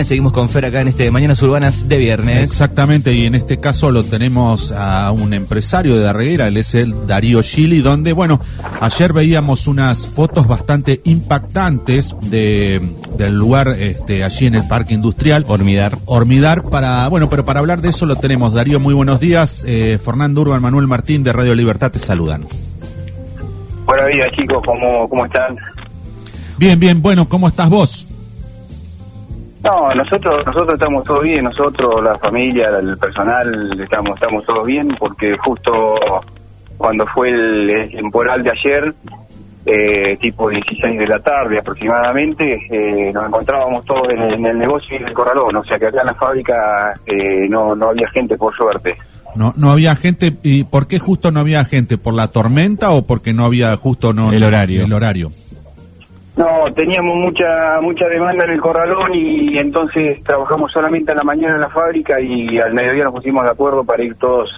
Seguimos 0.00 0.32
con 0.32 0.48
Fer 0.48 0.64
acá 0.64 0.80
en 0.80 0.86
este 0.86 1.10
Mañanas 1.10 1.42
Urbanas 1.42 1.88
de 1.88 1.98
viernes. 1.98 2.44
Exactamente, 2.44 3.12
y 3.14 3.26
en 3.26 3.34
este 3.34 3.58
caso 3.58 3.90
lo 3.90 4.04
tenemos 4.04 4.70
a 4.70 5.10
un 5.10 5.34
empresario 5.34 5.96
de 5.96 6.02
Darreguera, 6.02 6.46
él 6.46 6.56
es 6.56 6.76
el 6.76 7.08
Darío 7.08 7.42
Gili, 7.42 7.80
donde, 7.80 8.12
bueno, 8.12 8.40
ayer 8.80 9.12
veíamos 9.12 9.66
unas 9.66 10.06
fotos 10.06 10.46
bastante 10.46 11.00
impactantes 11.02 12.14
de, 12.22 12.80
del 13.16 13.34
lugar 13.34 13.70
este, 13.76 14.22
allí 14.22 14.46
en 14.46 14.54
el 14.54 14.68
Parque 14.68 14.94
Industrial. 14.94 15.44
Hormidar. 15.48 15.98
Hormidar, 16.04 16.62
para, 16.62 17.08
bueno, 17.08 17.28
pero 17.28 17.44
para 17.44 17.58
hablar 17.58 17.80
de 17.80 17.88
eso 17.88 18.06
lo 18.06 18.14
tenemos. 18.14 18.54
Darío, 18.54 18.78
muy 18.78 18.94
buenos 18.94 19.18
días. 19.18 19.64
Eh, 19.66 19.98
Fernando 20.00 20.42
Urban, 20.42 20.62
Manuel 20.62 20.86
Martín 20.86 21.24
de 21.24 21.32
Radio 21.32 21.56
Libertad 21.56 21.90
te 21.90 21.98
saludan. 21.98 22.44
Buenos 23.84 24.06
días, 24.06 24.30
chicos, 24.30 24.62
¿cómo, 24.64 25.08
cómo 25.08 25.24
están? 25.24 25.56
Bien, 26.56 26.78
bien, 26.78 27.02
bueno, 27.02 27.28
¿cómo 27.28 27.48
estás 27.48 27.68
vos? 27.68 28.07
No, 29.64 29.92
nosotros 29.94 30.44
nosotros 30.46 30.74
estamos 30.74 31.04
todos 31.04 31.22
bien, 31.24 31.44
nosotros, 31.44 32.02
la 32.02 32.16
familia, 32.18 32.68
el 32.80 32.96
personal, 32.96 33.78
estamos 33.80 34.10
estamos 34.14 34.44
todos 34.44 34.64
bien 34.66 34.88
porque 34.98 35.36
justo 35.38 35.72
cuando 36.76 37.04
fue 37.06 37.28
el, 37.30 37.68
el 37.70 37.90
temporal 37.90 38.42
de 38.42 38.50
ayer, 38.52 38.94
eh, 39.66 40.16
tipo 40.20 40.48
16 40.48 40.98
de 40.98 41.06
la 41.08 41.18
tarde 41.18 41.58
aproximadamente, 41.58 42.54
eh, 42.70 43.10
nos 43.12 43.26
encontrábamos 43.26 43.84
todos 43.84 44.08
en, 44.10 44.20
el- 44.22 44.34
en 44.34 44.46
el 44.46 44.58
negocio 44.58 44.88
y 44.96 45.02
en 45.02 45.08
el 45.08 45.12
corralón, 45.12 45.56
o 45.56 45.64
sea 45.64 45.78
que 45.78 45.86
acá 45.88 46.00
en 46.02 46.06
la 46.06 46.14
fábrica 46.14 46.94
eh, 47.04 47.48
no, 47.48 47.74
no 47.74 47.88
había 47.88 48.08
gente 48.10 48.36
por 48.36 48.54
suerte. 48.56 48.96
No, 49.34 49.52
no 49.56 49.70
había 49.72 49.94
gente, 49.94 50.36
¿y 50.42 50.64
por 50.64 50.86
qué 50.86 50.98
justo 50.98 51.30
no 51.30 51.40
había 51.40 51.64
gente? 51.64 51.98
¿Por 51.98 52.14
la 52.14 52.28
tormenta 52.28 52.90
o 52.92 53.02
porque 53.06 53.32
no 53.34 53.44
había 53.44 53.76
justo 53.76 54.12
no, 54.12 54.32
El 54.32 54.42
horario. 54.42 54.84
El 54.84 54.92
horario. 54.92 55.28
No, 56.38 56.72
teníamos 56.72 57.16
mucha 57.16 57.80
mucha 57.82 58.06
demanda 58.06 58.44
en 58.44 58.50
el 58.52 58.60
corralón 58.60 59.12
y 59.12 59.58
entonces 59.58 60.22
trabajamos 60.22 60.70
solamente 60.72 61.10
a 61.10 61.16
la 61.16 61.24
mañana 61.24 61.56
en 61.56 61.60
la 61.60 61.68
fábrica 61.68 62.20
y 62.20 62.58
al 62.60 62.72
mediodía 62.72 63.04
nos 63.04 63.14
pusimos 63.14 63.42
de 63.44 63.50
acuerdo 63.50 63.82
para 63.82 64.04
ir 64.04 64.14
todos 64.14 64.48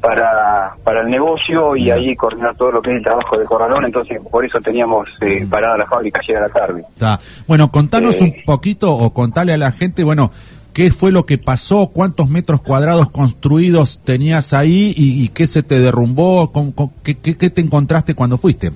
para, 0.00 0.72
para 0.82 1.02
el 1.02 1.10
negocio 1.10 1.76
y 1.76 1.90
ahí 1.90 2.16
coordinar 2.16 2.56
todo 2.56 2.72
lo 2.72 2.82
que 2.82 2.90
es 2.90 2.96
el 2.96 3.02
trabajo 3.04 3.36
del 3.38 3.46
corralón, 3.46 3.84
entonces 3.84 4.20
por 4.30 4.44
eso 4.44 4.58
teníamos 4.60 5.06
eh, 5.20 5.46
parada 5.48 5.76
la 5.76 5.86
fábrica 5.86 6.20
ayer 6.22 6.38
a 6.38 6.40
la 6.40 6.48
tarde. 6.48 6.82
Está. 6.94 7.20
Bueno, 7.46 7.70
contanos 7.70 8.20
Eh. 8.20 8.24
un 8.24 8.34
poquito 8.44 8.92
o 8.92 9.12
contale 9.12 9.52
a 9.52 9.58
la 9.58 9.70
gente, 9.70 10.02
bueno, 10.02 10.32
qué 10.72 10.90
fue 10.90 11.12
lo 11.12 11.24
que 11.26 11.38
pasó, 11.38 11.88
cuántos 11.92 12.30
metros 12.30 12.62
cuadrados 12.62 13.10
construidos 13.10 14.00
tenías 14.02 14.54
ahí 14.54 14.92
y, 14.96 15.22
y 15.24 15.28
qué 15.28 15.46
se 15.46 15.62
te 15.62 15.78
derrumbó, 15.78 16.50
con, 16.52 16.72
con- 16.72 16.90
qué- 17.04 17.16
qué 17.20 17.50
te 17.50 17.60
encontraste 17.60 18.14
cuando 18.14 18.38
fuiste. 18.38 18.72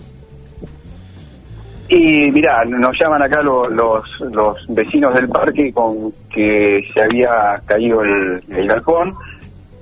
Y 1.89 2.31
mirá, 2.33 2.65
nos 2.65 2.97
llaman 3.01 3.23
acá 3.23 3.41
lo- 3.43 3.69
los, 3.69 4.03
los 4.33 4.67
vecinos 4.69 5.15
del 5.15 5.29
parque 5.29 5.73
con 5.73 6.13
que 6.33 6.83
se 6.93 7.01
había 7.03 7.61
caído 7.65 8.03
el, 8.03 8.43
el 8.51 8.67
galpón 8.67 9.13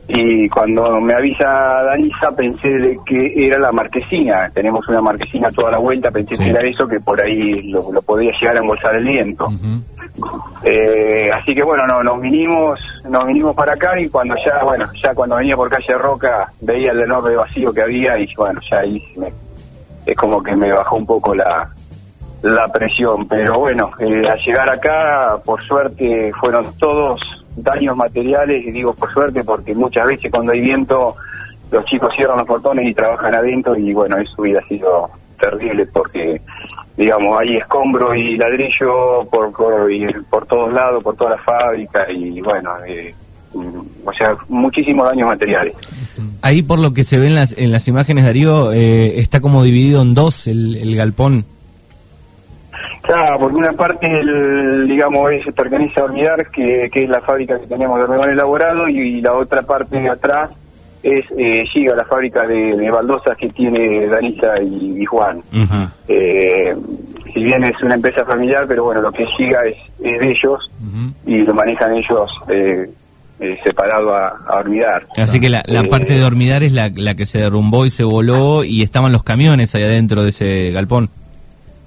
y 0.07 0.47
cuando 0.51 1.01
me 1.01 1.15
avisa 1.15 1.47
Danisa 1.49 2.31
pensé 2.37 2.69
de 2.69 2.99
que 3.07 3.47
era 3.47 3.59
la 3.59 3.73
marquesina, 3.73 4.51
tenemos 4.53 4.87
una 4.87 5.01
marquesina 5.01 5.51
toda 5.51 5.71
la 5.71 5.79
vuelta, 5.79 6.11
pensé 6.11 6.37
Sí. 6.37 6.45
que 6.45 6.51
era 6.51 6.61
eso 6.69 6.87
que 6.87 7.01
por 7.01 7.19
ahí 7.19 7.71
lo, 7.71 7.91
lo 7.91 8.03
podía 8.03 8.31
llegar 8.39 8.57
a 8.59 8.61
embolsar 8.61 8.95
el 8.97 9.05
viento. 9.07 9.47
Eh, 10.63 11.31
así 11.33 11.55
que 11.55 11.63
bueno, 11.63 11.87
no, 11.87 12.03
nos 12.03 12.21
vinimos 12.21 12.79
nos 13.09 13.27
vinimos 13.27 13.57
para 13.57 13.73
acá 13.73 13.99
y 13.99 14.09
cuando 14.09 14.35
ya, 14.47 14.63
bueno, 14.63 14.85
ya 15.03 15.15
cuando 15.15 15.37
venía 15.37 15.57
por 15.57 15.71
calle 15.71 15.95
Roca 15.99 16.51
veía 16.61 16.91
el 16.93 17.01
enorme 17.01 17.35
vacío 17.35 17.73
que 17.73 17.83
había 17.83 18.19
y 18.19 18.27
bueno, 18.37 18.61
ya 18.71 18.79
ahí 18.81 19.03
me- 19.17 19.33
es 20.07 20.17
como 20.19 20.43
que 20.43 20.55
me 20.55 20.71
bajó 20.71 20.97
un 20.97 21.07
poco 21.07 21.35
la, 21.35 21.67
la 22.45 22.69
presión. 22.69 23.27
Pero 23.27 23.59
bueno, 23.59 23.91
eh, 23.99 24.23
al 24.29 24.39
llegar 24.41 24.69
acá, 24.69 25.39
por 25.45 25.63
suerte, 25.65 26.31
fueron 26.39 26.67
todos 26.79 27.21
daños 27.57 27.97
materiales 27.97 28.65
y 28.67 28.71
digo 28.71 28.93
por 28.95 29.13
suerte 29.13 29.43
porque 29.45 29.75
muchas 29.75 30.07
veces 30.07 30.31
cuando 30.31 30.53
hay 30.53 30.61
viento 30.61 31.15
los 31.71 31.85
chicos 31.85 32.13
cierran 32.15 32.39
los 32.39 32.47
portones 32.47 32.87
y 32.87 32.95
trabajan 32.95 33.33
adentro 33.33 33.77
y 33.77 33.93
bueno, 33.93 34.17
eso 34.19 34.33
hubiera 34.39 34.61
sido 34.67 35.09
terrible 35.41 35.87
porque 35.87 36.41
digamos 36.97 37.41
hay 37.41 37.57
escombro 37.57 38.13
y 38.15 38.37
ladrillo 38.37 39.25
por 39.31 39.53
por, 39.53 39.91
y 39.91 40.07
por 40.29 40.47
todos 40.47 40.73
lados, 40.73 41.03
por 41.03 41.17
toda 41.17 41.31
la 41.31 41.39
fábrica 41.39 42.11
y 42.11 42.41
bueno, 42.41 42.71
eh, 42.87 43.15
mm, 43.55 43.81
o 44.05 44.13
sea, 44.13 44.37
muchísimos 44.49 45.09
daños 45.09 45.29
materiales. 45.29 45.75
Ahí 46.43 46.63
por 46.63 46.81
lo 46.81 46.93
que 46.93 47.05
se 47.05 47.19
ve 47.19 47.29
en 47.29 47.37
las, 47.37 47.57
en 47.57 47.71
las 47.71 47.89
imágenes, 47.89 48.25
Darío, 48.25 48.73
eh, 48.73 49.21
está 49.21 49.41
como 49.41 49.63
dividido 49.63 50.03
en 50.03 50.15
dos 50.15 50.47
el, 50.47 50.77
el 50.77 50.97
galpón. 50.97 51.47
Claro, 53.07 53.39
porque 53.39 53.57
una 53.57 53.73
parte, 53.73 54.07
el, 54.07 54.87
digamos, 54.89 55.31
es, 55.33 55.55
pertenece 55.55 56.01
a 56.01 56.05
Hormidar, 56.05 56.51
que, 56.51 56.89
que 56.91 57.05
es 57.05 57.09
la 57.09 57.21
fábrica 57.21 57.61
que 57.61 57.67
tenemos 57.67 57.99
de 57.99 58.05
hormigón 58.05 58.31
elaborado, 58.31 58.89
y, 58.89 59.21
la 59.21 59.35
otra 59.35 59.61
parte 59.63 60.01
de 60.01 60.09
atrás 60.09 60.51
es 61.03 61.25
eh, 61.37 61.65
Giga, 61.71 61.95
la 61.95 62.07
fábrica 62.07 62.47
de, 62.47 62.77
de 62.77 62.91
baldosas 62.91 63.37
que 63.37 63.51
tiene 63.51 64.07
Danisa 64.07 64.55
y, 64.63 65.03
y 65.03 65.05
Juan. 65.05 65.43
Eh, 66.09 66.75
si 67.35 67.43
bien 67.45 67.63
es 67.65 67.75
una 67.83 67.97
empresa 67.97 68.25
familiar, 68.25 68.65
pero 68.67 68.85
bueno, 68.85 69.03
lo 69.03 69.13
que 69.13 69.27
Giga 69.37 69.67
es, 69.67 69.77
es 70.03 70.21
de 70.21 70.31
ellos 70.31 70.71
y 71.27 71.43
lo 71.43 71.53
manejan 71.53 71.95
ellos 71.95 72.31
eh, 72.49 72.89
eh, 73.41 73.59
separado 73.65 74.15
a, 74.15 74.29
a 74.49 74.59
Hormidar. 74.61 75.03
Así 75.19 75.41
que 75.41 75.51
la, 75.51 75.63
la 75.67 75.81
Eh, 75.81 75.89
parte 75.89 76.15
de 76.15 76.25
hormidar 76.25 76.63
es 76.63 76.73
la, 76.73 76.91
la 76.95 77.15
que 77.15 77.27
se 77.27 77.39
derrumbó 77.41 77.85
y 77.85 77.91
se 77.91 78.05
voló 78.05 78.65
y 78.65 78.83
estaban 78.83 79.13
los 79.13 79.25
camiones 79.25 79.75
ahí 79.75 79.83
adentro 79.83 80.23
de 80.23 80.31
ese 80.31 80.71
galpón. 80.71 81.11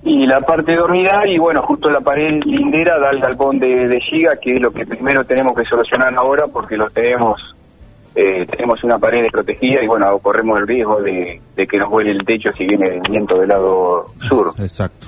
Y 0.04 0.26
la 0.26 0.40
parte 0.42 0.72
de 0.74 1.32
y 1.34 1.38
bueno, 1.38 1.62
justo 1.64 1.90
la 1.90 2.00
pared 2.02 2.40
lindera 2.46 2.98
da 3.00 3.10
al 3.10 3.20
galpón 3.20 3.60
de, 3.60 3.88
de 3.88 4.00
Giga, 4.00 4.38
que 4.42 4.56
es 4.56 4.62
lo 4.62 4.72
que 4.72 4.86
primero 4.86 5.26
tenemos 5.26 5.54
que 5.56 5.66
solucionar 5.66 6.14
ahora 6.16 6.46
porque 6.48 6.78
lo 6.78 6.88
tenemos, 6.90 7.42
eh, 8.16 8.46
tenemos 8.50 8.84
una 8.84 8.98
pared 9.00 9.24
desprotegida 9.24 9.84
y 9.84 9.88
bueno, 9.88 10.18
corremos 10.20 10.60
el 10.60 10.68
riesgo 10.68 11.02
de, 11.02 11.42
que 11.68 11.78
nos 11.78 11.90
vuele 11.90 12.12
el 12.12 12.24
techo 12.24 12.52
si 12.58 12.66
viene 12.66 12.96
el 12.96 13.02
viento 13.12 13.38
del 13.40 13.50
lado 13.50 14.06
sur. 14.30 14.54
Exacto. 14.60 15.08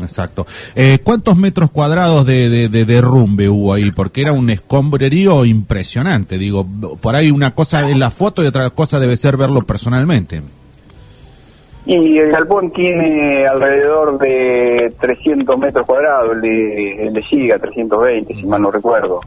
Exacto. 0.00 0.46
Eh, 0.76 1.00
¿Cuántos 1.02 1.36
metros 1.36 1.70
cuadrados 1.72 2.24
de, 2.24 2.48
de- 2.48 2.68
de 2.68 2.84
derrumbe 2.84 3.48
hubo 3.48 3.74
ahí? 3.74 3.90
Porque 3.90 4.22
era 4.22 4.32
un 4.32 4.48
escombrerío 4.48 5.44
impresionante. 5.44 6.38
Digo, 6.38 6.64
por 7.00 7.16
ahí 7.16 7.30
una 7.32 7.54
cosa 7.56 7.88
es 7.90 7.96
la 7.96 8.10
foto 8.10 8.42
y 8.42 8.46
otra 8.46 8.70
cosa 8.70 9.00
debe 9.00 9.16
ser 9.16 9.36
verlo 9.36 9.62
personalmente. 9.62 10.42
Y 11.86 12.18
el 12.18 12.30
galpón 12.30 12.70
tiene 12.72 13.46
alrededor 13.46 14.18
de 14.18 14.92
300 15.00 15.58
metros 15.58 15.86
cuadrados, 15.86 16.32
el 16.34 16.40
de, 16.42 17.06
el 17.06 17.12
de 17.14 17.22
Giga, 17.22 17.58
320, 17.58 18.34
si 18.34 18.46
mal 18.46 18.62
no 18.62 18.70
recuerdo. 18.70 19.20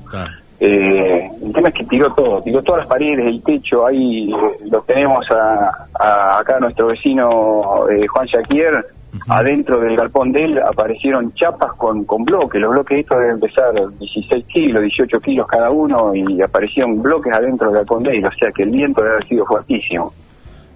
Eh, 0.59 1.30
el 1.44 1.52
tema 1.52 1.69
es 1.69 1.74
que 1.74 1.84
tiró 1.86 2.13
todo, 2.13 2.42
tiró 2.42 2.62
todas 2.62 2.80
las 2.81 2.88
paredes, 2.88 3.25
el 3.25 3.42
techo, 3.44 3.86
ahí 3.86 4.34
lo 4.69 4.81
tenemos 4.84 5.30
a, 5.31 5.88
a- 6.00 6.40
acá 6.40 6.59
nuestro 6.59 6.88
vecino 6.88 7.86
eh, 7.90 8.08
Juan 8.08 8.28
Jaquier, 8.28 8.86
adentro 9.28 9.80
del 9.80 9.97
galpón 9.97 10.31
de 10.31 10.44
él 10.46 10.59
aparecieron 10.59 11.34
chapas 11.34 11.74
con, 11.74 12.06
con 12.06 12.24
bloques, 12.24 12.62
los 12.62 12.72
bloques 12.72 13.00
estos 13.00 13.19
deben 13.19 13.40
pesar 13.42 13.74
16 14.00 14.46
kilos, 14.46 14.81
18 14.84 15.19
kilos 15.19 15.47
cada 15.47 15.69
uno 15.69 16.16
y 16.16 16.42
aparecieron 16.42 17.02
bloques 17.02 17.34
adentro 17.34 17.68
del 17.68 17.78
galpón 17.78 18.03
de 18.03 18.12
él, 18.18 18.25
o 18.25 18.31
sea 18.40 18.52
que 18.52 18.63
el 18.63 18.69
viento 18.69 19.02
debe 19.02 19.16
haber 19.16 19.25
sido 19.25 19.46
fuertísimo. 19.46 20.13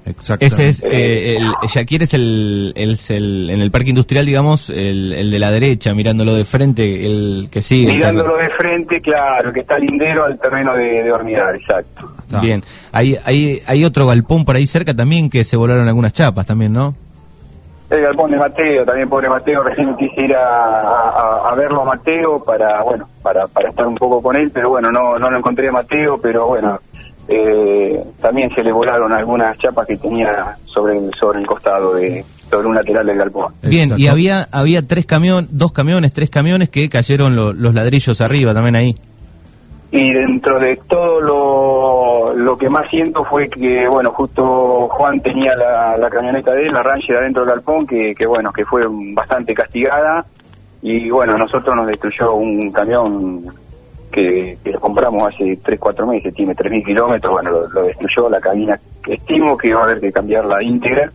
Exacto. 0.08 0.46
Ese 0.46 0.70
es, 0.70 0.84
eh, 0.84 1.36
el, 1.38 1.52
Shakir 1.68 2.04
es 2.04 2.14
el, 2.14 2.72
es 2.76 3.10
el, 3.12 3.50
en 3.50 3.60
el 3.62 3.72
parque 3.72 3.90
industrial, 3.90 4.26
digamos, 4.26 4.70
el, 4.70 5.12
el 5.14 5.30
de 5.30 5.40
la 5.40 5.52
derecha, 5.52 5.94
mirándolo 5.94 6.34
de 6.34 6.46
frente, 6.46 7.06
el 7.06 7.50
que 7.52 7.62
sigue. 7.62 7.92
Mirándolo 7.94 8.38
de 8.38 8.50
frente, 8.52 9.02
claro, 9.02 9.52
que 9.52 9.60
está 9.62 9.78
lindero 9.78 10.26
al 10.26 10.40
terreno 10.40 10.74
de, 10.76 11.04
de 11.04 11.12
hormidar, 11.12 11.56
exacto. 11.56 12.10
Está. 12.22 12.40
Bien, 12.40 12.64
hay, 12.92 13.18
hay, 13.26 13.62
hay 13.66 13.84
otro 13.86 14.08
galpón 14.08 14.46
por 14.46 14.56
ahí 14.56 14.66
cerca 14.68 14.94
también 14.94 15.30
que 15.30 15.44
se 15.44 15.58
volaron 15.58 15.88
algunas 15.88 16.14
chapas 16.14 16.46
también, 16.48 16.72
¿no? 16.74 16.96
El 17.90 18.02
galpón 18.02 18.30
de 18.32 18.38
Mateo, 18.38 18.84
también 18.86 19.08
pobre 19.08 19.30
Mateo, 19.30 19.64
recién 19.64 19.96
quise 19.96 20.22
ir 20.26 20.36
a, 20.36 20.82
a- 20.82 21.50
a 21.52 21.56
verlo 21.56 21.84
a 21.84 21.86
Mateo 21.86 22.44
para, 22.44 22.84
bueno, 22.84 23.08
para, 23.24 23.48
para 23.48 23.70
estar 23.70 23.88
un 23.88 23.96
poco 23.96 24.22
con 24.22 24.36
él, 24.36 24.52
pero 24.54 24.70
bueno, 24.70 24.92
no, 24.92 25.18
no 25.18 25.30
lo 25.32 25.38
encontré 25.38 25.70
a 25.70 25.72
Mateo, 25.72 26.18
pero 26.22 26.48
bueno, 26.48 26.80
eh, 27.28 28.04
también 28.22 28.50
se 28.56 28.64
le 28.64 28.72
volaron 28.72 29.12
algunas 29.14 29.58
chapas 29.58 29.86
que 29.88 29.98
tenía 29.98 30.58
sobre 30.66 30.98
el, 30.98 31.12
sobre 31.20 31.40
el 31.40 31.46
costado, 31.46 31.94
de 31.96 32.24
sobre 32.50 32.68
un 32.68 32.76
lateral 32.76 33.06
del 33.06 33.18
galpón. 33.18 33.54
Bien, 33.62 33.90
y 33.98 34.08
había, 34.08 34.48
había 34.52 34.86
tres 34.88 35.06
camiones, 35.06 35.50
dos 35.58 35.74
camiones, 35.74 36.14
tres 36.14 36.30
camiones 36.30 36.70
que 36.70 36.88
cayeron 36.90 37.36
lo- 37.36 37.52
los 37.54 37.74
ladrillos 37.74 38.22
arriba 38.22 38.54
también 38.54 38.76
ahí. 38.78 38.96
Y 39.92 40.12
dentro 40.14 40.60
de 40.60 40.78
todo 40.88 41.22
lo, 41.22 42.34
lo 42.36 42.58
que 42.58 42.70
más 42.70 42.90
siento 42.90 43.24
fue 43.24 43.50
que, 43.50 43.88
bueno, 43.90 44.12
justo 44.12 44.88
Juan 44.90 45.20
tenía 45.22 45.56
la, 45.56 45.98
la 45.98 46.10
camioneta 46.10 46.52
de 46.54 46.66
él, 46.68 46.74
la 46.74 46.84
Ranger 46.84 47.18
adentro 47.18 47.44
del 47.46 47.56
galpón, 47.56 47.88
que, 47.88 48.14
que 48.14 48.26
bueno, 48.28 48.52
que 48.52 48.66
fue 48.66 48.82
bastante 49.14 49.54
castigada. 49.54 50.26
Y 50.82 51.10
bueno, 51.10 51.38
nosotros 51.38 51.74
nos 51.76 51.88
destruyó 51.88 52.34
un 52.34 52.70
camión 52.72 53.44
que, 54.12 54.58
que 54.64 54.72
lo 54.72 54.80
compramos 54.80 55.24
hace 55.28 55.58
3, 55.58 55.80
4 55.80 56.08
meses, 56.08 56.34
tiene 56.34 56.56
3.000 56.56 56.86
kilómetros, 56.86 57.34
bueno, 57.34 57.52
lo, 57.52 57.68
lo 57.70 57.84
destruyó 57.84 58.30
la 58.30 58.40
cabina. 58.40 58.80
Estimo 59.08 59.58
que 59.58 59.74
va 59.74 59.82
a 59.82 59.84
haber 59.86 60.00
que 60.00 60.12
cambiar 60.12 60.46
la 60.46 60.62
íntegra. 60.62 61.12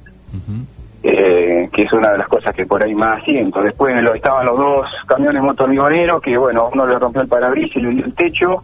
Eh, 1.05 1.69
que 1.73 1.83
es 1.83 1.93
una 1.93 2.13
de 2.13 2.19
las 2.19 2.29
cosas 2.29 2.55
que 2.55 2.65
por 2.65 2.83
ahí 2.83 2.95
más 2.95 3.25
siento. 3.25 3.61
Después 3.61 3.93
lo, 4.03 4.15
estaban 4.15 4.47
los 4.47 4.57
dos 4.57 4.87
camiones 5.07 5.43
motormigoneros, 5.43 6.23
que 6.23 6.39
bueno, 6.39 6.71
uno 6.73 6.87
le 6.87 6.97
rompió 6.97 7.23
el 7.23 7.29
parabrisas 7.29 7.77
y 7.77 7.81
le 7.81 7.91
dio 7.91 8.05
el 8.05 8.15
techo, 8.15 8.63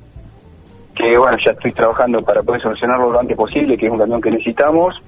que 0.95 1.19
bueno, 1.19 1.37
ya 1.45 1.51
estoy 1.51 1.73
trabajando 1.73 2.23
para 2.23 2.43
poder 2.43 2.63
solucionarlo 2.63 3.11
lo 3.11 3.19
antes 3.19 3.37
posible, 3.37 3.77
que 3.77 3.87
es 3.87 3.93
un 3.93 3.99
camión 3.99 4.21
que 4.21 4.31
necesitamos. 4.31 5.03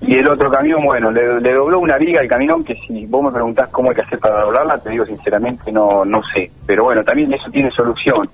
Y 0.00 0.16
el 0.16 0.28
otro 0.28 0.48
camión, 0.48 0.84
bueno, 0.84 1.10
le, 1.10 1.40
le 1.40 1.54
dobló 1.54 1.80
una 1.80 1.96
viga 1.96 2.20
al 2.20 2.28
camión, 2.28 2.62
que 2.62 2.74
si 2.74 3.04
vos 3.06 3.24
me 3.24 3.32
preguntás 3.32 3.68
cómo 3.70 3.88
hay 3.88 3.96
que 3.96 4.02
hacer 4.02 4.20
para 4.20 4.42
doblarla, 4.42 4.78
te 4.78 4.90
digo 4.90 5.04
sinceramente 5.06 5.72
no 5.72 6.04
no 6.04 6.22
sé. 6.32 6.50
Pero 6.66 6.84
bueno, 6.84 7.02
también 7.02 7.32
eso 7.32 7.50
tiene 7.50 7.70
solución. 7.72 8.28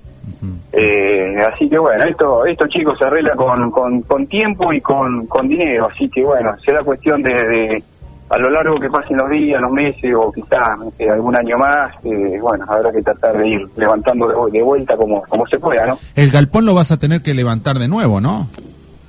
Eh, 0.73 1.37
así 1.53 1.69
que 1.69 1.79
bueno, 1.79 2.05
esto, 2.05 2.45
esto 2.47 2.67
chicos 2.67 2.99
se 2.99 3.05
arregla 3.05 3.35
con, 3.37 3.71
con, 3.71 4.03
con 4.03 4.27
tiempo 4.27 4.73
y 4.73 4.81
con, 4.81 5.27
con 5.27 5.49
dinero, 5.49 5.89
así 5.93 6.09
que 6.09 6.25
bueno, 6.25 6.51
será 6.65 6.83
cuestión 6.83 7.23
de, 7.23 7.33
de 7.33 7.83
a 8.29 8.39
lo 8.39 8.49
largo 8.51 8.81
que 8.81 8.89
pasen 8.89 9.19
los 9.19 9.29
días, 9.29 9.61
los 9.61 9.71
meses 9.71 10.13
o 10.17 10.33
quizás 10.33 10.79
eh, 10.99 11.09
algún 11.11 11.37
año 11.37 11.59
más, 11.59 11.93
eh, 12.05 12.39
bueno, 12.41 12.65
habrá 12.67 12.91
que 12.91 13.03
tratar 13.03 13.37
de 13.37 13.49
ir 13.49 13.69
levantando 13.77 14.27
de, 14.27 14.59
de 14.59 14.63
vuelta 14.63 14.97
como, 14.97 15.23
como 15.23 15.47
se 15.47 15.59
pueda, 15.59 15.87
¿no? 15.87 15.99
El 16.17 16.31
galpón 16.31 16.65
lo 16.65 16.75
vas 16.75 16.91
a 16.91 16.97
tener 16.97 17.21
que 17.21 17.35
levantar 17.35 17.79
de 17.79 17.89
nuevo, 17.89 18.21
¿no? 18.21 18.49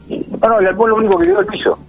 No, 0.10 0.50
no, 0.50 0.60
el 0.60 0.66
galpón 0.66 0.90
lo 0.90 0.96
único 0.98 1.18
que 1.18 1.28
quedó 1.28 1.40
el 1.40 1.46
piso. 1.46 1.80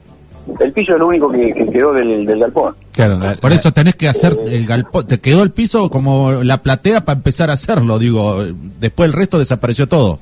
El 0.61 0.73
piso 0.73 0.93
es 0.95 0.99
lo 0.99 1.07
único 1.09 1.31
que, 1.31 1.53
que 1.53 1.67
quedó 1.69 1.93
del, 1.93 2.25
del 2.27 2.39
galpón. 2.39 2.75
Claro, 2.93 3.19
la- 3.19 3.35
Por 3.37 3.53
eso 3.53 3.73
tenés 3.73 3.97
que 3.97 4.09
hacer 4.09 4.35
el 4.47 4.67
galpón. 4.67 5.07
Te 5.07 5.19
quedó 5.21 5.43
el 5.43 5.51
piso 5.51 5.91
como 5.91 6.31
la 6.43 6.59
platea 6.59 7.05
para 7.05 7.17
empezar 7.17 7.51
a 7.51 7.55
hacerlo, 7.55 7.99
digo. 7.99 8.45
Después 8.81 9.09
el 9.09 9.13
resto 9.13 9.39
desapareció 9.39 9.87
todo. 9.89 10.19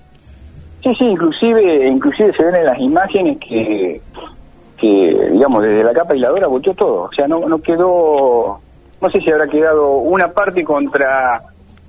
Sí, 0.82 0.90
sí, 0.98 1.04
inclusive, 1.04 1.88
inclusive 1.88 2.32
se 2.32 2.44
ven 2.44 2.56
en 2.56 2.66
las 2.66 2.78
imágenes 2.80 3.38
que, 3.38 4.00
que 4.78 5.28
digamos, 5.32 5.62
desde 5.62 5.84
la 5.84 5.92
capa 5.92 6.12
aisladora 6.14 6.46
volteó 6.48 6.74
todo. 6.74 6.94
O 7.04 7.10
sea, 7.14 7.28
no, 7.28 7.46
no 7.48 7.58
quedó, 7.62 8.58
no 9.00 9.10
sé 9.10 9.20
si 9.20 9.30
habrá 9.30 9.46
quedado 9.46 9.98
una 9.98 10.28
parte 10.32 10.64
contra 10.64 11.40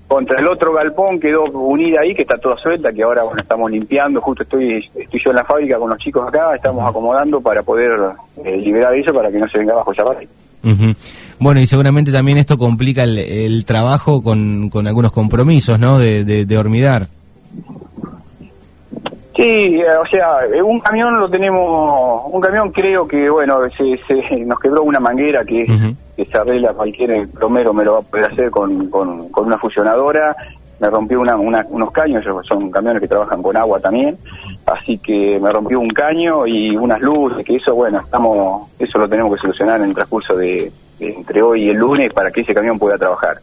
contra 0.07 0.39
el 0.39 0.47
otro 0.47 0.73
galpón, 0.73 1.19
quedó 1.19 1.43
unida 1.45 2.01
ahí, 2.01 2.13
que 2.13 2.21
está 2.23 2.37
toda 2.37 2.55
suelta, 2.57 2.91
que 2.91 3.03
ahora, 3.03 3.23
bueno, 3.23 3.41
estamos 3.41 3.71
limpiando. 3.71 4.21
Justo 4.21 4.43
estoy 4.43 4.77
estoy 4.95 5.21
yo 5.23 5.31
en 5.31 5.35
la 5.37 5.45
fábrica 5.45 5.79
con 5.79 5.89
los 5.89 5.99
chicos 5.99 6.27
acá, 6.27 6.55
estamos 6.55 6.87
acomodando 6.87 7.41
para 7.41 7.63
poder 7.63 7.91
eh, 8.43 8.57
liberar 8.57 8.93
eso 8.95 9.13
para 9.13 9.31
que 9.31 9.39
no 9.39 9.47
se 9.47 9.57
venga 9.57 9.73
abajo 9.73 9.91
esa 9.91 10.03
parte. 10.03 10.27
Ujú. 10.63 10.93
Bueno, 11.39 11.59
y 11.59 11.65
seguramente 11.65 12.11
también 12.11 12.37
esto 12.37 12.57
complica 12.57 13.03
el, 13.03 13.17
el 13.17 13.65
trabajo 13.65 14.23
con, 14.23 14.69
con 14.69 14.87
algunos 14.87 15.11
compromisos, 15.11 15.79
¿no? 15.79 15.99
De, 15.99 16.23
de, 16.23 16.45
de 16.45 16.57
hormidar. 16.57 17.07
Sí, 19.35 19.79
eh, 19.81 19.85
o 19.99 20.05
sea, 20.05 20.45
eh, 20.53 20.61
un 20.61 20.79
camión 20.79 21.19
lo 21.19 21.27
tenemos, 21.29 22.21
un 22.31 22.39
camión 22.39 22.71
creo 22.71 23.07
que, 23.07 23.29
bueno, 23.29 23.59
se, 23.75 23.97
se- 24.07 24.37
nos 24.45 24.59
quebró 24.59 24.83
una 24.83 24.99
manguera 24.99 25.43
que, 25.43 25.65
que 26.15 26.25
se 26.25 26.37
arregla 26.37 26.73
cualquier 26.73 27.27
plomero 27.29 27.73
me 27.73 27.83
lo 27.83 27.93
va 27.93 27.99
a 27.99 28.03
poder 28.03 28.25
hacer 28.25 28.51
con, 28.51 28.89
con, 28.89 29.29
con 29.29 29.45
una 29.47 29.57
fusionadora, 29.57 30.35
me 30.79 30.89
rompió 30.89 31.19
una, 31.21 31.35
una- 31.35 31.65
unos 31.69 31.91
caños, 31.91 32.23
son 32.47 32.69
camiones 32.69 33.01
que 33.01 33.07
trabajan 33.07 33.41
con 33.41 33.57
agua 33.57 33.79
también, 33.79 34.17
así 34.67 34.99
que 34.99 35.39
me 35.41 35.51
rompió 35.51 35.79
un 35.79 35.89
caño 35.89 36.45
y 36.45 36.75
unas 36.75 37.01
luces, 37.01 37.43
que 37.45 37.55
eso, 37.55 37.73
bueno, 37.73 37.99
estamos, 37.99 38.69
eso 38.77 38.99
lo 38.99 39.07
tenemos 39.09 39.33
que 39.33 39.41
solucionar 39.41 39.79
en 39.79 39.87
el 39.89 39.95
transcurso 39.95 40.35
de, 40.35 40.71
de 40.99 41.11
entre 41.13 41.41
hoy 41.41 41.63
y 41.63 41.69
el 41.69 41.77
lunes 41.77 42.13
para 42.13 42.29
que 42.29 42.41
ese 42.41 42.53
camión 42.53 42.77
pueda 42.77 42.97
trabajar. 42.99 43.37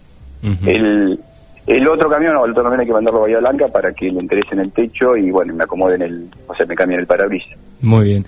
El, 0.66 1.20
el 1.66 1.86
otro 1.88 2.08
camión, 2.08 2.34
no, 2.34 2.44
el 2.44 2.50
otro 2.52 2.62
camión 2.64 2.80
hay 2.80 2.86
que 2.86 2.92
mandarlo 2.92 3.20
a 3.20 3.22
Bahía 3.22 3.38
Blanca 3.38 3.68
para 3.68 3.92
que 3.92 4.06
le 4.10 4.20
interesen 4.20 4.60
el 4.60 4.72
techo 4.72 5.16
y 5.16 5.30
bueno, 5.30 5.54
me 5.54 5.64
acomoden 5.64 6.02
el, 6.02 6.28
o 6.46 6.54
sea, 6.54 6.66
me 6.66 6.74
cambien 6.74 7.00
el 7.00 7.06
parabrisas. 7.06 7.56
Muy 7.80 8.04
bien. 8.04 8.26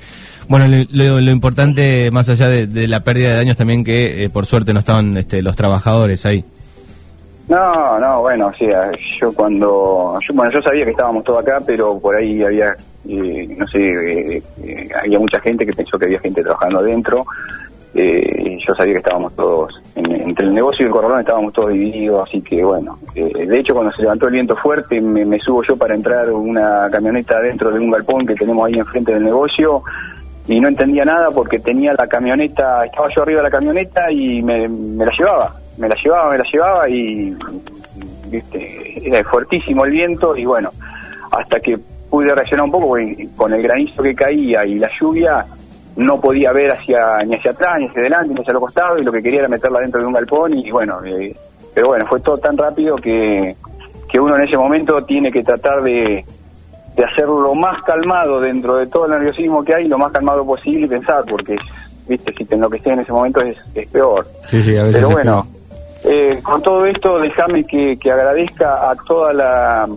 Bueno, 0.49 0.67
lo, 0.69 0.85
lo- 0.93 1.21
lo 1.21 1.31
importante, 1.31 2.11
más 2.11 2.29
allá 2.29 2.49
de, 2.49 2.67
de 2.67 2.89
la 2.89 3.01
pérdida 3.05 3.31
de 3.31 3.37
daños, 3.37 3.57
también 3.57 3.85
que 3.85 4.25
eh, 4.25 4.31
por 4.31 4.45
suerte 4.47 4.73
no 4.73 4.81
estaban 4.81 5.17
este, 5.17 5.41
los 5.43 5.57
trabajadores 5.57 6.25
ahí. 6.27 6.45
No, 7.49 7.99
no, 7.99 8.21
bueno, 8.21 8.47
o 8.47 8.53
sea, 8.53 8.91
yo 9.21 9.33
cuando, 9.33 10.19
yo, 10.27 10.35
bueno, 10.35 10.51
yo 10.53 10.61
sabía 10.63 10.85
que 10.85 10.93
estábamos 10.93 11.25
todos 11.25 11.41
acá, 11.41 11.59
pero 11.67 11.99
por 12.01 12.15
ahí 12.17 12.43
había, 12.43 12.75
eh, 13.09 13.55
no 13.59 13.67
sé, 13.67 13.79
eh, 13.79 14.43
eh, 14.65 14.89
había 15.03 15.19
mucha 15.19 15.41
gente 15.41 15.67
que 15.67 15.73
pensó 15.73 15.99
que 15.99 16.07
había 16.07 16.21
gente 16.21 16.41
trabajando 16.43 16.79
adentro. 16.79 17.25
Eh, 17.95 18.52
yo 18.67 18.75
sabía 18.75 18.95
que 18.95 18.99
estábamos 18.99 19.35
todos, 19.35 19.81
en- 19.95 20.29
entre 20.31 20.47
el 20.47 20.55
negocio 20.55 20.85
y 20.85 20.87
el 20.87 20.93
corralón 20.93 21.21
estábamos 21.21 21.53
todos 21.53 21.71
divididos, 21.71 22.29
así 22.29 22.41
que 22.43 22.65
bueno, 22.65 22.99
eh, 23.15 23.47
de 23.47 23.59
hecho 23.61 23.75
cuando 23.75 23.93
se 23.93 24.03
levantó 24.03 24.27
el 24.27 24.33
viento 24.33 24.57
fuerte 24.57 25.01
me, 25.01 25.39
subo 25.41 25.63
yo 25.63 25.77
para 25.77 25.95
entrar 25.95 26.31
una 26.31 26.89
camioneta 26.91 27.41
dentro 27.41 27.71
de 27.71 27.79
un 27.81 27.91
galpón 27.91 28.27
que 28.27 28.35
tenemos 28.35 28.67
ahí 28.67 28.75
enfrente 28.75 29.13
del 29.15 29.25
negocio 29.25 29.83
y 30.49 30.61
no 30.61 30.69
entendía 30.69 31.05
nada 31.05 31.31
porque 31.31 31.59
tenía 31.59 31.93
la 31.97 32.07
camioneta, 32.07 32.85
estaba 32.85 33.09
yo 33.15 33.23
arriba 33.23 33.39
de 33.39 33.45
la 33.45 33.51
camioneta 33.51 34.11
y 34.11 34.43
me, 34.43 34.69
me 34.69 35.07
la 35.07 35.13
llevaba, 35.17 35.55
me 35.79 35.89
la 35.89 35.95
llevaba, 36.03 36.31
me 36.31 36.39
la 36.39 36.45
llevaba 36.53 36.89
y 36.89 37.37
viste, 38.29 39.09
era 39.09 39.23
fuertísimo 39.25 39.85
el 39.85 39.93
viento 39.93 40.37
y 40.37 40.45
bueno, 40.45 40.71
hasta 41.31 41.61
que 41.61 41.79
pude 42.11 42.35
reaccionar 42.35 42.65
un 42.67 42.73
poco 42.73 42.97
con 43.37 43.53
el 43.55 43.63
granizo 43.63 44.03
que 44.03 44.15
caía 44.15 44.65
y 44.67 44.79
la 44.79 44.91
lluvia 45.01 45.45
no 45.97 46.21
podía 46.21 46.53
ver 46.53 46.71
hacia 46.73 47.19
ni 47.25 47.37
hacia 47.37 47.51
atrás, 47.51 47.79
ni 47.79 47.87
hacia 47.87 48.01
adelante, 48.01 48.35
ni 48.35 48.41
hacia 48.41 48.53
los 48.53 48.63
costados 48.63 49.01
y 49.01 49.05
lo 49.05 49.13
que 49.13 49.23
quería 49.23 49.41
era 49.41 49.49
meterla 49.49 49.81
dentro 49.81 50.01
de 50.01 50.07
un 50.07 50.13
galpón 50.13 50.57
y 50.57 50.71
bueno, 50.71 51.05
eh, 51.05 51.35
pero 51.75 51.89
bueno, 51.89 52.07
fue 52.07 52.21
todo 52.21 52.39
tan 52.39 52.57
rápido 52.57 52.97
que, 52.97 53.57
que 54.11 54.21
uno 54.21 54.37
en 54.37 54.43
ese 54.43 54.57
momento 54.57 55.05
tiene 55.05 55.31
que 55.31 55.43
tratar 55.43 55.83
de, 55.83 56.25
de 56.97 57.05
hacerlo 57.05 57.41
lo 57.41 57.55
más 57.55 57.83
calmado 57.83 58.41
dentro 58.41 58.77
de 58.77 58.87
todo 58.87 59.07
el 59.07 59.13
nerviosismo 59.13 59.65
que 59.65 59.75
hay, 59.75 59.89
lo 59.89 59.99
más 59.99 60.13
calmado 60.13 60.45
posible 60.45 60.87
y 60.87 60.89
pensar, 60.89 61.25
porque, 61.29 61.57
viste, 62.07 62.33
si 62.37 62.45
te 62.45 62.55
enloqueces 62.55 62.89
en 62.89 63.01
ese 63.01 63.13
momento 63.13 63.41
es, 63.41 63.57
es 63.75 63.89
peor. 63.89 64.27
Sí, 64.47 64.63
sí, 64.63 64.77
a 64.77 64.85
veces 64.85 64.97
Pero 64.97 65.11
bueno, 65.11 65.47
eh, 66.05 66.41
con 66.43 66.61
todo 66.63 66.85
esto, 66.85 67.19
déjame 67.21 67.65
que, 67.65 67.97
que 67.99 68.11
agradezca 68.11 68.91
a 68.91 68.95
toda 69.07 69.33
la, 69.33 69.89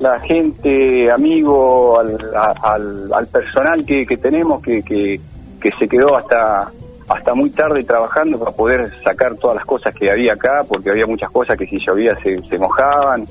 la 0.00 0.20
gente, 0.20 1.10
amigo, 1.10 1.98
al, 1.98 2.18
al, 2.62 3.12
al 3.12 3.26
personal 3.28 3.86
que, 3.86 4.04
que 4.04 4.16
tenemos, 4.18 4.60
que, 4.60 4.82
que, 4.82 5.18
que 5.62 5.70
se 5.78 5.88
quedó 5.88 6.16
hasta 6.16 6.70
hasta 7.08 7.34
muy 7.34 7.50
tarde 7.50 7.84
trabajando 7.84 8.38
para 8.38 8.52
poder 8.52 8.90
sacar 9.02 9.36
todas 9.36 9.56
las 9.56 9.64
cosas 9.64 9.94
que 9.94 10.10
había 10.10 10.32
acá, 10.32 10.64
porque 10.66 10.90
había 10.90 11.06
muchas 11.06 11.30
cosas 11.30 11.58
que 11.58 11.66
si 11.66 11.78
llovía 11.78 12.16
se, 12.22 12.40
se 12.48 12.58
mojaban. 12.58 13.26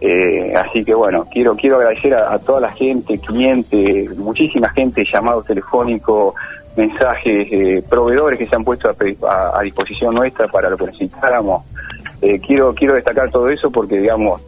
Eh, 0.00 0.54
así 0.56 0.82
que 0.82 0.94
bueno, 0.94 1.26
quiero 1.30 1.54
quiero 1.54 1.76
agradecer 1.76 2.14
a, 2.14 2.38
toda 2.38 2.60
la 2.60 2.70
gente, 2.70 3.18
clientes, 3.18 4.16
muchísima 4.16 4.70
gente, 4.70 5.04
llamados 5.12 5.44
telefónicos, 5.44 6.34
mensajes, 6.74 7.48
eh, 7.50 7.84
proveedores 7.86 8.38
que 8.38 8.46
se 8.46 8.56
han 8.56 8.64
puesto 8.64 8.88
a, 9.28 9.62
disposición 9.62 10.14
nuestra 10.14 10.48
para 10.48 10.70
lo 10.70 10.78
que 10.78 10.86
necesitáramos. 10.86 11.64
Eh, 12.22 12.40
quiero 12.40 12.74
quiero 12.74 12.94
destacar 12.94 13.30
todo 13.30 13.50
eso 13.50 13.70
porque 13.70 13.98
digamos 13.98 14.40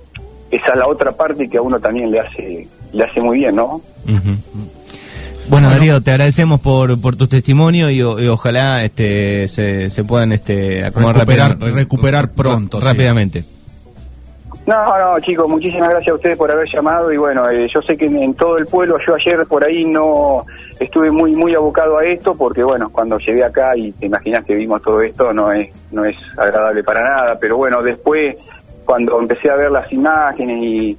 esa 0.51 0.73
es 0.73 0.77
la 0.77 0.87
otra 0.87 1.13
parte 1.13 1.49
que 1.49 1.59
a 1.59 1.63
uno 1.63 1.79
también 1.79 2.11
le 2.11 2.21
hace 2.21 2.67
le 2.93 3.05
hace 3.05 3.21
muy 3.21 3.39
bien, 3.39 3.57
¿no? 3.57 3.75
Ujú. 4.05 4.82
Bueno, 5.49 5.69
Darío, 5.69 6.01
te 6.01 6.11
agradecemos 6.13 6.61
por, 6.61 6.99
por 7.01 7.17
tu 7.17 7.27
testimonio 7.27 7.91
y, 7.91 8.01
o- 8.03 8.19
y 8.19 8.27
ojalá 8.29 8.85
este, 8.85 9.47
se, 9.49 9.91
se 9.91 10.05
puedan 10.05 10.33
este, 10.33 10.85
acomodar 10.85 11.17
Recuperar- 11.27 11.59
recuperar 11.75 12.31
pronto, 12.31 12.81
sí. 12.81 12.87
Rápidamente. 12.87 13.45
No, 14.65 14.77
no, 14.99 15.19
chicos, 15.21 15.49
muchísimas 15.49 15.91
gracias 15.91 16.13
a 16.13 16.15
ustedes 16.15 16.37
por 16.39 16.51
haber 16.51 16.69
llamado 16.73 17.13
y 17.13 17.17
bueno, 17.17 17.51
eh, 17.51 17.67
yo 17.73 17.81
sé 17.83 17.97
que 17.97 18.07
en, 18.07 18.17
en 18.23 18.35
todo 18.35 18.57
el 18.59 18.67
pueblo, 18.67 18.97
yo 19.05 19.15
ayer 19.17 19.45
por 19.47 19.65
ahí 19.65 19.85
no 19.85 20.45
estuve 20.79 21.11
muy 21.11 21.35
muy 21.35 21.53
abocado 21.55 21.99
a 21.99 22.05
esto 22.07 22.37
porque 22.37 22.63
bueno, 22.63 22.89
cuando 22.91 23.19
llegué 23.19 23.43
acá 23.45 23.77
y 23.77 23.91
te 23.93 24.07
imaginas 24.07 24.45
que 24.45 24.55
vimos 24.55 24.81
todo 24.81 25.03
esto 25.03 25.33
no 25.33 25.53
es 25.53 25.69
no 25.91 26.05
es 26.05 26.15
agradable 26.39 26.85
para 26.85 27.03
nada, 27.03 27.37
pero 27.41 27.57
bueno, 27.57 27.83
después 27.83 28.37
cuando 28.85 29.19
empecé 29.21 29.51
a 29.51 29.57
ver 29.57 29.71
las 29.73 29.93
imágenes 29.93 30.59
y, 30.63 30.97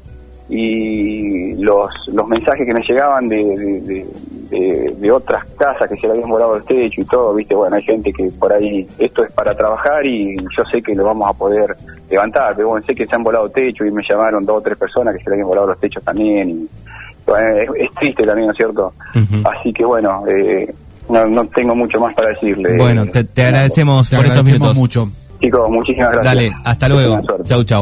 y 0.50 1.56
los, 1.56 1.90
los 2.12 2.28
mensajes 2.28 2.66
que 2.68 2.74
me 2.74 2.82
llegaban 2.82 3.28
de, 3.30 3.38
de, 3.38 3.82
de- 3.82 4.08
de- 4.54 4.94
de 4.98 5.12
otras 5.12 5.44
casas 5.58 5.90
que 5.90 5.96
se 5.96 6.08
le 6.08 6.14
habían 6.14 6.30
volado 6.30 6.56
el 6.58 6.64
techo 6.64 7.02
y 7.02 7.06
todo, 7.06 7.34
viste, 7.34 7.56
bueno, 7.56 7.76
hay 7.76 7.84
gente 7.84 8.12
que 8.14 8.26
por 8.40 8.54
ahí, 8.54 8.88
esto 9.00 9.24
es 9.24 9.32
para 9.32 9.56
trabajar 9.56 10.06
y 10.06 10.36
yo 10.56 10.64
sé 10.72 10.82
que 10.82 10.94
lo 10.96 11.06
vamos 11.06 11.30
a 11.30 11.34
poder 11.34 11.76
levantar, 12.10 12.56
pero 12.56 12.70
bueno, 12.70 12.86
sé 12.86 12.94
que 12.94 13.06
se 13.06 13.16
han 13.16 13.24
volado 13.24 13.50
techo 13.50 13.86
y 13.86 13.92
me 13.92 14.04
llamaron 14.08 14.46
dos 14.46 14.58
o 14.58 14.62
tres 14.62 14.78
personas 14.78 15.16
que 15.18 15.24
se 15.24 15.30
le 15.30 15.36
habían 15.36 15.48
volado 15.48 15.68
los 15.68 15.80
techos 15.80 16.04
también 16.04 16.50
y 16.50 16.68
bueno, 17.26 17.58
es, 17.58 17.70
es 17.90 17.96
triste 17.96 18.26
también, 18.26 18.48
¿no 18.48 18.52
es 18.52 18.58
cierto? 18.58 18.94
Así 19.46 19.72
que 19.74 19.86
bueno, 19.86 20.24
eh, 20.28 20.74
no, 21.10 21.26
no 21.26 21.48
tengo 21.48 21.74
mucho 21.76 22.00
más 22.00 22.14
para 22.14 22.30
decirle. 22.30 22.76
Bueno, 22.78 23.06
te, 23.06 23.24
te 23.24 23.44
agradecemos 23.44 24.10
Te 24.10 24.18
por 24.18 24.26
estos 24.26 24.46
minutos. 24.46 24.76
mucho. 24.78 25.10
Chicos, 25.40 25.70
muchísimas 25.72 26.12
gracias. 26.14 26.36
Dale, 26.36 26.52
hasta 26.64 26.88
luego. 26.90 27.20
Chau, 27.46 27.64
chau. 27.66 27.82